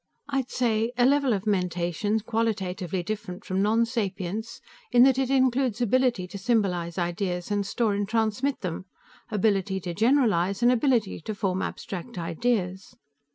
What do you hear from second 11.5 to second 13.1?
abstract ideas.